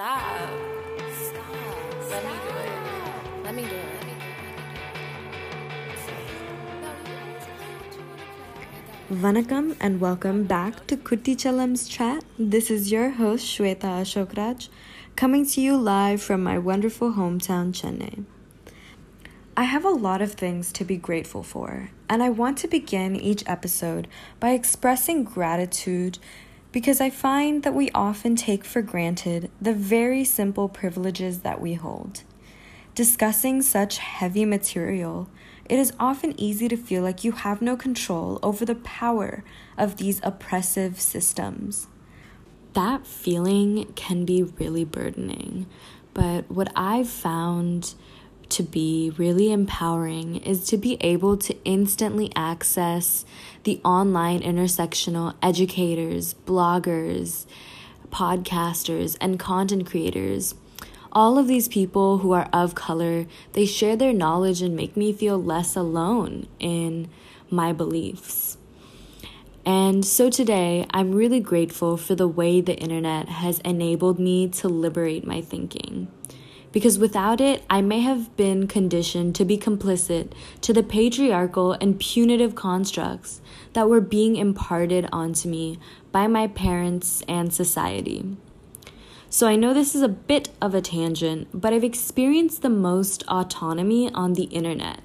[0.00, 0.48] Stop.
[1.12, 1.44] Stop.
[2.08, 3.44] Let me do it.
[3.44, 3.82] Let me do it.
[9.10, 12.24] Vanakkam and welcome back to Kuttichalam's chat.
[12.38, 14.70] This is your host Shweta Ashokraj,
[15.16, 18.24] coming to you live from my wonderful hometown Chennai.
[19.54, 23.16] I have a lot of things to be grateful for, and I want to begin
[23.16, 24.08] each episode
[24.38, 26.18] by expressing gratitude
[26.72, 31.74] because I find that we often take for granted the very simple privileges that we
[31.74, 32.22] hold.
[32.94, 35.28] Discussing such heavy material,
[35.68, 39.44] it is often easy to feel like you have no control over the power
[39.78, 41.86] of these oppressive systems.
[42.72, 45.66] That feeling can be really burdening,
[46.14, 47.94] but what I've found
[48.50, 53.24] to be really empowering is to be able to instantly access
[53.64, 57.46] the online intersectional educators, bloggers,
[58.10, 60.54] podcasters, and content creators.
[61.12, 65.12] All of these people who are of color, they share their knowledge and make me
[65.12, 67.08] feel less alone in
[67.50, 68.56] my beliefs.
[69.66, 74.68] And so today, I'm really grateful for the way the internet has enabled me to
[74.68, 76.08] liberate my thinking
[76.72, 81.98] because without it, I may have been conditioned to be complicit to the patriarchal and
[81.98, 83.40] punitive constructs
[83.72, 85.78] that were being imparted onto me
[86.12, 88.36] by my parents and society.
[89.28, 93.22] So I know this is a bit of a tangent, but I've experienced the most
[93.28, 95.00] autonomy on the internet.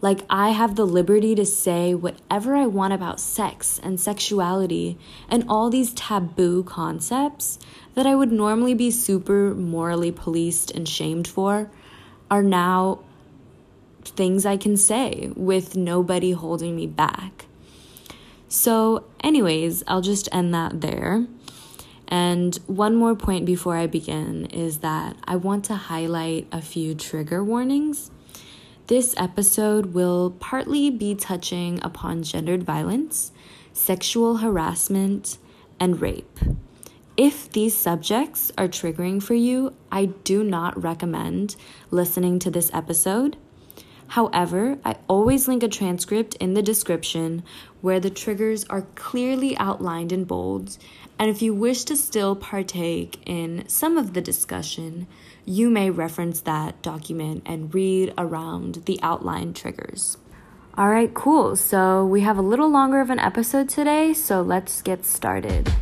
[0.00, 5.44] Like, I have the liberty to say whatever I want about sex and sexuality and
[5.48, 7.58] all these taboo concepts
[7.94, 11.70] that I would normally be super morally policed and shamed for
[12.30, 13.00] are now
[14.04, 17.46] things I can say with nobody holding me back.
[18.48, 21.26] So, anyways, I'll just end that there.
[22.08, 26.94] And one more point before I begin is that I want to highlight a few
[26.94, 28.10] trigger warnings.
[28.86, 33.32] This episode will partly be touching upon gendered violence,
[33.72, 35.38] sexual harassment,
[35.80, 36.38] and rape.
[37.16, 41.56] If these subjects are triggering for you, I do not recommend
[41.90, 43.36] listening to this episode.
[44.08, 47.42] However, I always link a transcript in the description
[47.80, 50.78] where the triggers are clearly outlined in bold.
[51.18, 55.08] And if you wish to still partake in some of the discussion,
[55.48, 60.18] you may reference that document and read around the outline triggers.
[60.76, 61.54] All right, cool.
[61.54, 65.72] So we have a little longer of an episode today, so let's get started.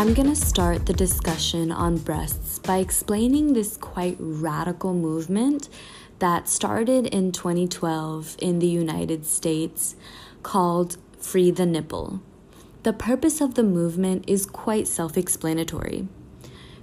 [0.00, 5.68] I'm going to start the discussion on breasts by explaining this quite radical movement
[6.20, 9.96] that started in 2012 in the United States
[10.42, 12.20] called Free the Nipple.
[12.82, 16.08] The purpose of the movement is quite self explanatory.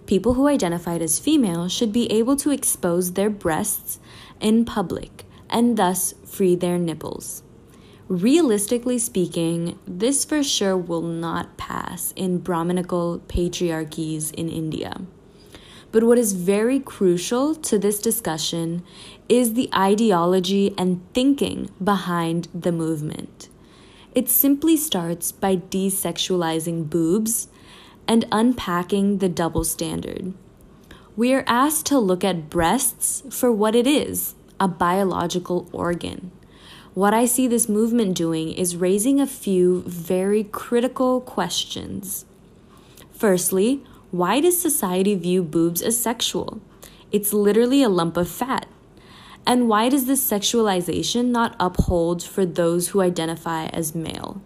[0.06, 4.00] People who identified as female should be able to expose their breasts
[4.40, 7.44] in public and thus free their nipples.
[8.08, 15.02] Realistically speaking, this for sure will not pass in Brahminical patriarchies in India.
[15.92, 18.84] But what is very crucial to this discussion
[19.30, 23.50] is the ideology and thinking behind the movement.
[24.14, 27.48] It simply starts by desexualizing boobs
[28.08, 30.34] and unpacking the double standard.
[31.16, 36.32] We are asked to look at breasts for what it is a biological organ.
[36.94, 42.26] What I see this movement doing is raising a few very critical questions.
[43.12, 46.62] Firstly, why does society view boobs as sexual?
[47.12, 48.66] It's literally a lump of fat.
[49.46, 54.42] And why does this sexualization not uphold for those who identify as male?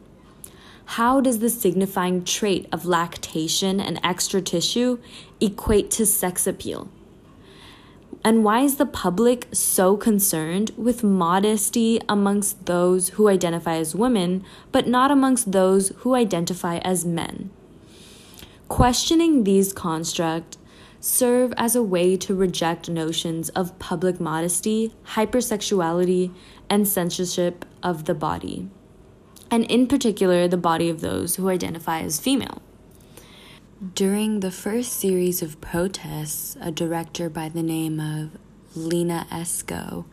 [0.85, 4.97] How does the signifying trait of lactation and extra tissue
[5.39, 6.89] equate to sex appeal?
[8.23, 14.43] And why is the public so concerned with modesty amongst those who identify as women,
[14.71, 17.51] but not amongst those who identify as men?
[18.71, 20.57] Questioning these constructs
[21.01, 26.33] serve as a way to reject notions of public modesty, hypersexuality,
[26.69, 28.69] and censorship of the body,
[29.51, 32.61] and in particular, the body of those who identify as female.
[33.93, 38.37] During the first series of protests, a director by the name of
[38.73, 40.05] Lina Esco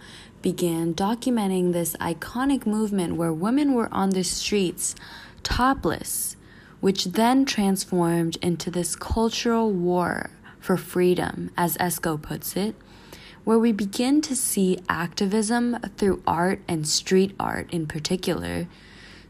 [0.43, 4.97] began documenting this iconic movement where women were on the streets
[5.45, 6.35] topless,
[6.81, 10.31] which then transformed into this cultural war
[10.61, 12.75] for freedom, as Esco puts it,
[13.45, 18.67] where we begin to see activism through art and street art in particular.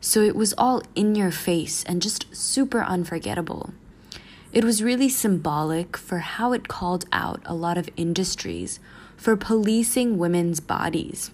[0.01, 3.71] So it was all in your face and just super unforgettable.
[4.53, 8.81] It was really symbolic for how it called out a lot of industries
[9.17, 11.31] for policing women's bodies.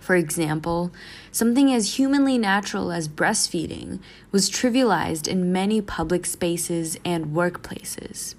[0.00, 0.90] For example,
[1.30, 4.00] something as humanly natural as breastfeeding
[4.32, 8.34] was trivialized in many public spaces and workplaces.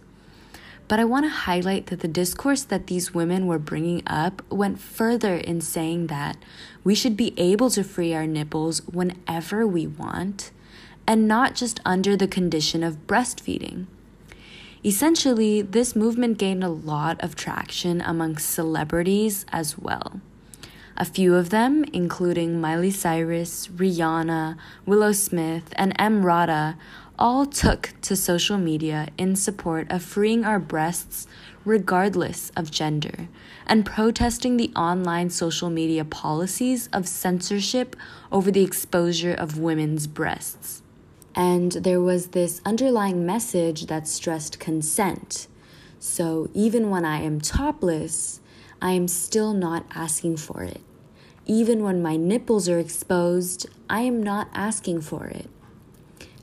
[0.87, 4.79] But I want to highlight that the discourse that these women were bringing up went
[4.79, 6.35] further in saying that
[6.83, 10.51] we should be able to free our nipples whenever we want
[11.07, 13.85] and not just under the condition of breastfeeding.
[14.83, 20.19] Essentially, this movement gained a lot of traction among celebrities as well.
[21.01, 24.55] A few of them, including Miley Cyrus, Rihanna,
[24.85, 26.21] Willow Smith, and M.
[26.21, 26.77] Emrata,
[27.17, 31.25] all took to social media in support of freeing our breasts
[31.65, 33.27] regardless of gender
[33.65, 37.95] and protesting the online social media policies of censorship
[38.31, 40.83] over the exposure of women's breasts.
[41.33, 45.47] And there was this underlying message that stressed consent.
[45.97, 48.39] So even when I am topless,
[48.79, 50.81] I am still not asking for it.
[51.51, 55.49] Even when my nipples are exposed, I am not asking for it.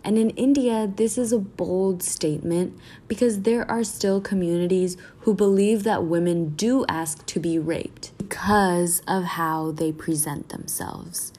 [0.05, 2.79] And in India, this is a bold statement
[3.09, 9.01] because there are still communities who believe that women do ask to be raped because
[9.09, 11.33] of how they present themselves.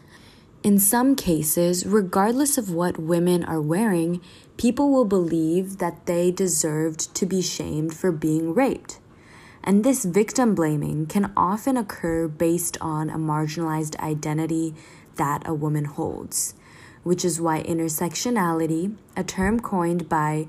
[0.64, 4.20] In some cases, regardless of what women are wearing,
[4.58, 9.00] people will believe that they deserved to be shamed for being raped.
[9.64, 14.74] And this victim blaming can often occur based on a marginalized identity
[15.16, 16.56] that a woman holds
[17.04, 20.48] which is why intersectionality, a term coined by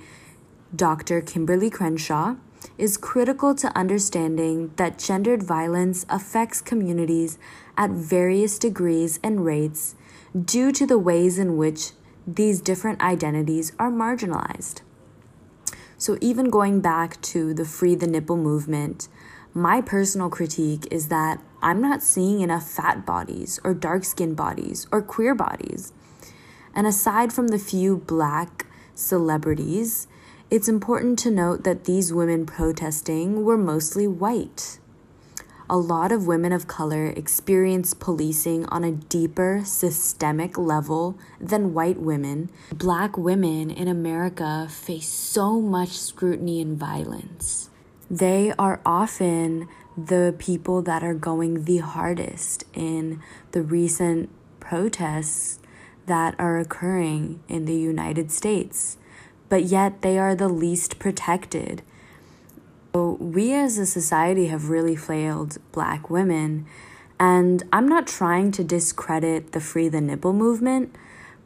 [0.75, 1.21] Dr.
[1.23, 2.37] Kimberlé Crenshaw,
[2.77, 7.39] is critical to understanding that gendered violence affects communities
[7.77, 9.95] at various degrees and rates
[10.45, 11.93] due to the ways in which
[12.27, 14.83] these different identities are marginalized.
[16.01, 19.09] So, even going back to the Free the Nipple movement,
[19.53, 24.87] my personal critique is that I'm not seeing enough fat bodies or dark skinned bodies
[24.91, 25.93] or queer bodies.
[26.75, 28.65] And aside from the few black
[28.95, 30.09] celebrities,
[30.51, 34.80] it's important to note that these women protesting were mostly white.
[35.73, 42.01] A lot of women of color experience policing on a deeper systemic level than white
[42.01, 42.51] women.
[42.73, 47.71] Black women in America face so much scrutiny and violence.
[48.11, 53.23] They are often the people that are going the hardest in
[53.53, 54.29] the recent
[54.59, 55.61] protests
[56.07, 58.97] that are occurring in the United States,
[59.49, 61.83] but yet they are the least protected.
[62.93, 66.67] So we as a society have really failed black women,
[67.21, 70.97] and I'm not trying to discredit the Free the Nipple movement,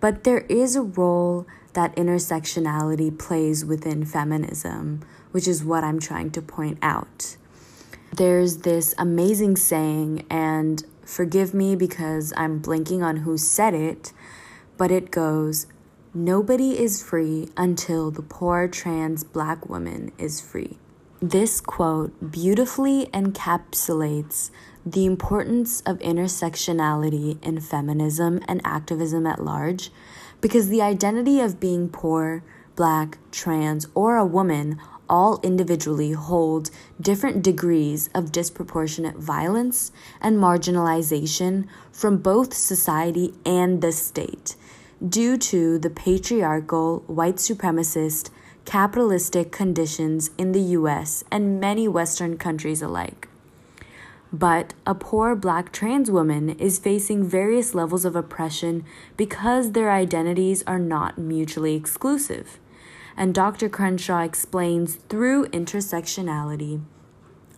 [0.00, 5.02] but there is a role that intersectionality plays within feminism,
[5.32, 7.36] which is what I'm trying to point out.
[8.16, 14.12] There's this amazing saying, and forgive me because I'm blinking on who said it,
[14.78, 15.66] but it goes
[16.16, 20.78] Nobody is free until the poor trans black woman is free.
[21.24, 24.50] This quote beautifully encapsulates
[24.84, 29.90] the importance of intersectionality in feminism and activism at large
[30.42, 32.44] because the identity of being poor,
[32.76, 34.78] black, trans, or a woman
[35.08, 43.92] all individually hold different degrees of disproportionate violence and marginalization from both society and the
[43.92, 44.56] state
[45.08, 48.28] due to the patriarchal, white supremacist,
[48.64, 53.28] capitalistic conditions in the US and many Western countries alike.
[54.32, 58.84] But a poor black trans woman is facing various levels of oppression
[59.16, 62.58] because their identities are not mutually exclusive.
[63.16, 63.68] And Dr.
[63.68, 66.80] Crenshaw explains through intersectionality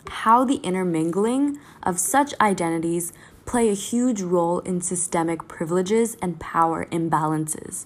[0.07, 3.11] how the intermingling of such identities
[3.45, 7.85] play a huge role in systemic privileges and power imbalances.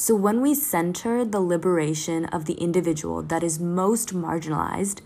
[0.00, 5.00] So, when we center the liberation of the individual that is most marginalized,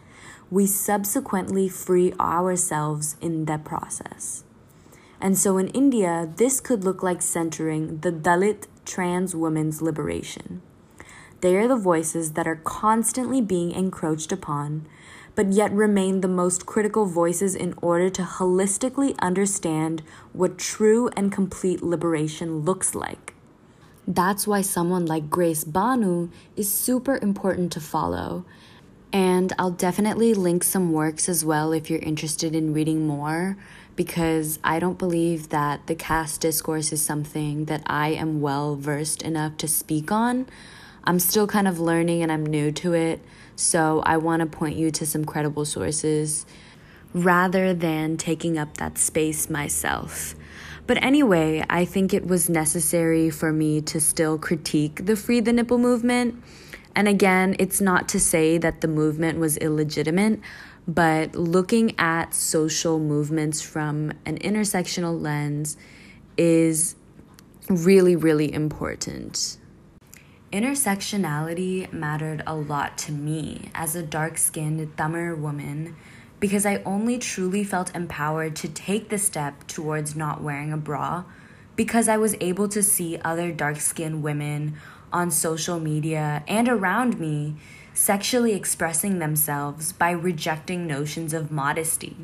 [0.50, 4.44] we subsequently free ourselves in that process.
[5.18, 10.61] And so, in India, this could look like centering the Dalit trans women's liberation.
[11.40, 14.87] They are the voices that are constantly being encroached upon
[15.34, 20.02] but yet remain the most critical voices in order to holistically understand
[20.34, 23.31] what true and complete liberation looks like.
[24.06, 28.44] That's why someone like Grace Banu is super important to follow.
[29.12, 33.59] And I'll definitely link some works as well if you're interested in reading more,
[33.94, 39.23] because I don't believe that the caste discourse is something that I am well versed
[39.23, 40.47] enough to speak on.
[41.04, 43.21] I'm still kind of learning and I'm new to it,
[43.54, 46.47] so I want to point you to some credible sources
[47.12, 50.35] rather than taking up that space myself.
[50.86, 55.52] But anyway, I think it was necessary for me to still critique the Free the
[55.52, 56.42] Nipple movement.
[56.94, 60.40] And again, it's not to say that the movement was illegitimate,
[60.86, 65.76] but looking at social movements from an intersectional lens
[66.36, 66.96] is
[67.68, 69.58] really, really important.
[70.52, 75.96] Intersectionality mattered a lot to me as a dark skinned Tamil woman
[76.42, 81.22] because I only truly felt empowered to take the step towards not wearing a bra
[81.76, 84.75] because I was able to see other dark skinned women
[85.12, 87.54] on social media and around me
[87.94, 92.16] sexually expressing themselves by rejecting notions of modesty.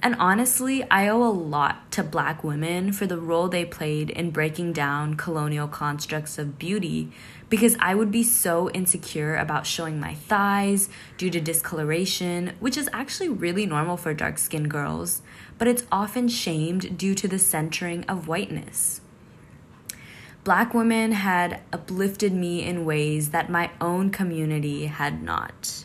[0.00, 4.30] And honestly, I owe a lot to black women for the role they played in
[4.30, 7.10] breaking down colonial constructs of beauty
[7.48, 12.88] because I would be so insecure about showing my thighs due to discoloration, which is
[12.92, 15.22] actually really normal for dark skinned girls,
[15.56, 19.00] but it's often shamed due to the centering of whiteness.
[20.44, 25.84] Black women had uplifted me in ways that my own community had not.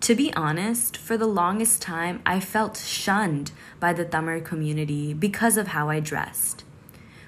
[0.00, 5.58] To be honest, for the longest time, I felt shunned by the Tamil community because
[5.58, 6.64] of how I dressed.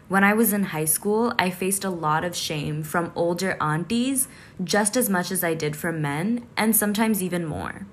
[0.08, 4.26] When I was in high school, I faced a lot of shame from older aunties
[4.64, 7.86] just as much as I did from men, and sometimes even more.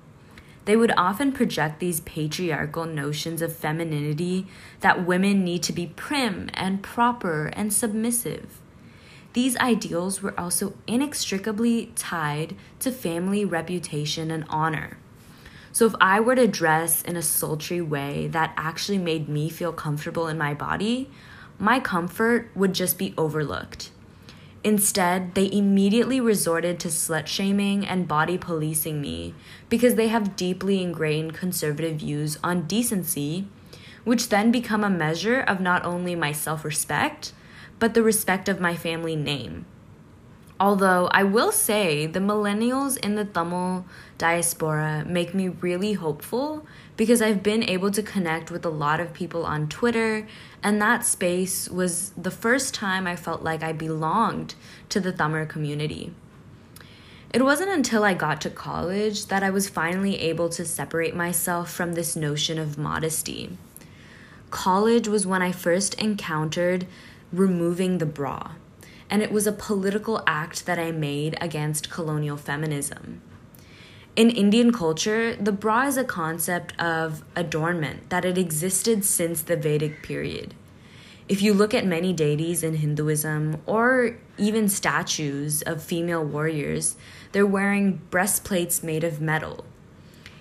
[0.64, 4.46] They would often project these patriarchal notions of femininity
[4.80, 8.59] that women need to be prim and proper and submissive.
[9.32, 14.98] These ideals were also inextricably tied to family reputation and honor.
[15.72, 19.72] So, if I were to dress in a sultry way that actually made me feel
[19.72, 21.08] comfortable in my body,
[21.60, 23.90] my comfort would just be overlooked.
[24.62, 29.34] Instead, they immediately resorted to slut shaming and body policing me
[29.68, 33.46] because they have deeply ingrained conservative views on decency,
[34.04, 37.32] which then become a measure of not only my self respect,
[37.80, 39.66] but the respect of my family name.
[40.60, 43.86] Although I will say the millennials in the Tamil
[44.18, 46.66] diaspora make me really hopeful
[46.98, 50.28] because I've been able to connect with a lot of people on Twitter,
[50.62, 54.54] and that space was the first time I felt like I belonged
[54.90, 56.12] to the Tamil community.
[57.32, 61.70] It wasn't until I got to college that I was finally able to separate myself
[61.70, 63.56] from this notion of modesty.
[64.50, 66.86] College was when I first encountered
[67.32, 68.52] removing the bra,
[69.08, 73.22] and it was a political act that I made against colonial feminism.
[74.16, 79.56] In Indian culture, the bra is a concept of adornment that had existed since the
[79.56, 80.54] Vedic period.
[81.28, 86.96] If you look at many deities in Hinduism or even statues of female warriors,
[87.30, 89.64] they're wearing breastplates made of metal.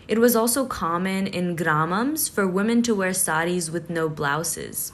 [0.07, 4.91] It was also common in gramams for women to wear saris with no blouses.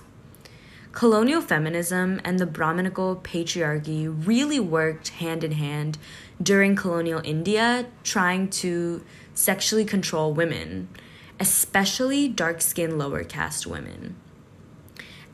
[0.96, 5.98] Colonial feminism and the Brahminical patriarchy really worked hand in hand
[6.42, 10.88] during colonial India, trying to sexually control women,
[11.38, 14.16] especially dark skinned lower caste women.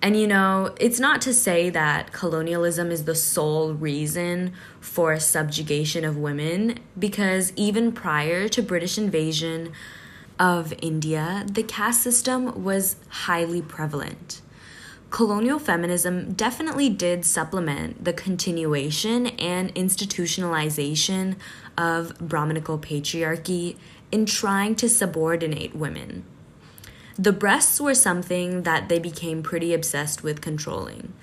[0.01, 6.03] And you know, it's not to say that colonialism is the sole reason for subjugation
[6.03, 9.73] of women, because even prior to British invasion
[10.39, 14.40] of India, the caste system was highly prevalent
[15.11, 21.35] colonial feminism definitely did supplement the continuation and institutionalization
[21.77, 23.77] of Brahminical patriarchy
[24.11, 26.23] in trying to subordinate women.
[27.19, 31.13] The breasts were something that they became pretty obsessed with controlling.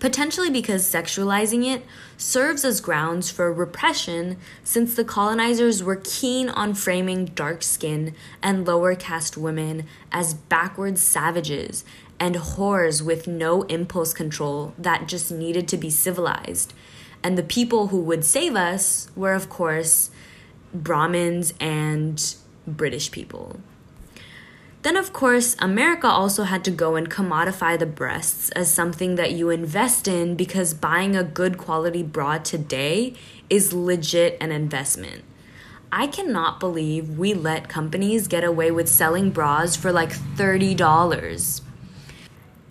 [0.00, 1.82] Potentially because sexualizing it
[2.18, 8.66] serves as grounds for repression, since the colonizers were keen on framing dark skinned and
[8.66, 11.84] lower caste women as backward savages
[12.24, 16.72] and whores with no impulse control that just needed to be civilized.
[17.22, 20.08] And the people who would save us were, of course,
[20.72, 22.34] Brahmins and
[22.66, 23.60] British people.
[24.80, 29.32] Then, of course, America also had to go and commodify the breasts as something that
[29.32, 33.12] you invest in because buying a good quality bra today
[33.50, 35.24] is legit an investment.
[35.92, 41.60] I cannot believe we let companies get away with selling bras for like $30.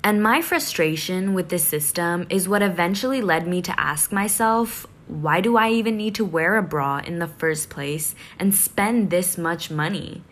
[0.03, 5.41] And my frustration with this system is what eventually led me to ask myself why
[5.41, 9.37] do I even need to wear a bra in the first place and spend this
[9.37, 10.23] much money?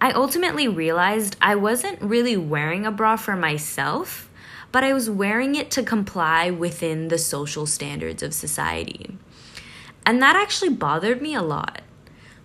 [0.00, 4.30] I ultimately realized I wasn't really wearing a bra for myself,
[4.70, 9.16] but I was wearing it to comply within the social standards of society.
[10.04, 11.82] And that actually bothered me a lot.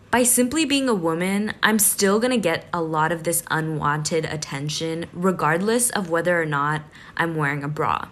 [0.10, 5.08] By simply being a woman, I'm still gonna get a lot of this unwanted attention,
[5.12, 6.84] regardless of whether or not
[7.18, 8.08] I'm wearing a bra.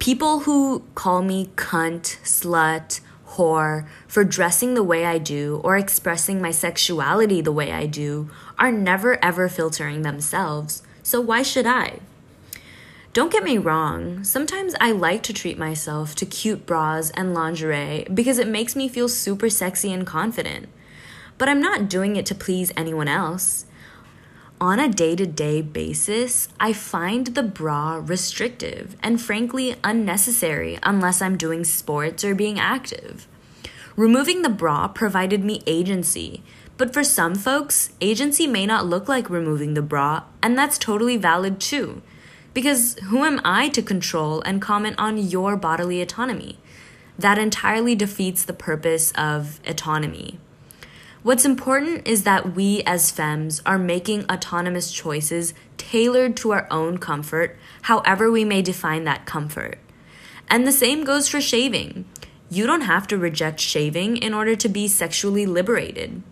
[0.00, 6.42] People who call me cunt, slut, whore for dressing the way I do or expressing
[6.42, 8.28] my sexuality the way I do
[8.58, 12.00] are never ever filtering themselves, so why should I?
[13.12, 18.04] Don't get me wrong, sometimes I like to treat myself to cute bras and lingerie
[18.12, 20.68] because it makes me feel super sexy and confident.
[21.38, 23.66] But I'm not doing it to please anyone else.
[24.60, 31.20] On a day to day basis, I find the bra restrictive and frankly unnecessary unless
[31.20, 33.26] I'm doing sports or being active.
[33.96, 36.42] Removing the bra provided me agency,
[36.76, 41.16] but for some folks, agency may not look like removing the bra, and that's totally
[41.16, 42.02] valid too.
[42.52, 46.58] Because who am I to control and comment on your bodily autonomy?
[47.18, 50.38] That entirely defeats the purpose of autonomy.
[51.24, 56.98] What's important is that we as femmes are making autonomous choices tailored to our own
[56.98, 59.78] comfort, however we may define that comfort.
[60.48, 62.04] And the same goes for shaving.
[62.48, 66.22] You don't have to reject shaving in order to be sexually liberated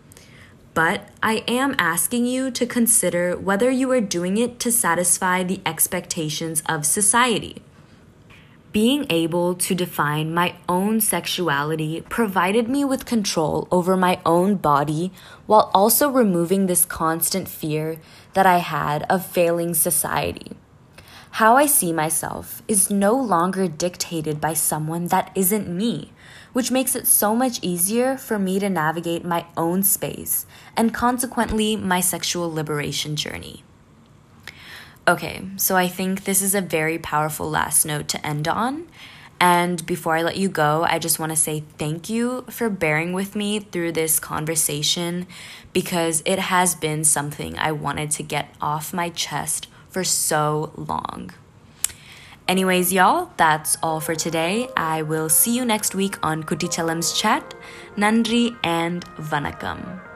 [0.74, 5.60] but I am asking you to consider whether you are doing it to satisfy the
[5.66, 7.62] expectations of society.
[8.72, 15.12] Being able to define my own sexuality provided me with control over my own body
[15.46, 17.98] while also removing this constant fear
[18.32, 20.52] that I had of failing society.
[21.32, 26.12] How I see myself is no longer dictated by someone that isn't me
[26.52, 31.76] which makes it so much easier for me to navigate my own space and consequently
[31.76, 33.64] my sexual liberation journey.
[35.06, 38.86] Okay, so I think this is a very powerful last note to end on.
[39.40, 43.12] And before I let you go, I just want to say thank you for bearing
[43.12, 45.26] with me through this conversation
[45.72, 51.32] because it has been something I wanted to get off my chest for so long.
[52.46, 54.68] Anyways, y'all, that's all for today.
[54.76, 57.54] I will see you next week on Kutichalam's chat.
[57.96, 60.11] Nandri and Vanakam.